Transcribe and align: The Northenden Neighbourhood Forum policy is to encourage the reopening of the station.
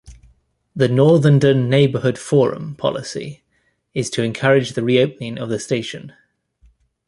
The 0.75 0.87
Northenden 0.87 1.69
Neighbourhood 1.69 2.17
Forum 2.17 2.73
policy 2.75 3.43
is 3.93 4.09
to 4.09 4.23
encourage 4.23 4.71
the 4.71 4.81
reopening 4.81 5.37
of 5.37 5.49
the 5.49 5.59
station. 5.59 6.13